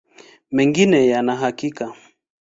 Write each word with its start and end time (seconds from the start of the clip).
Mengine 0.51 0.97
hayana 0.97 1.35
hakika. 1.35 1.95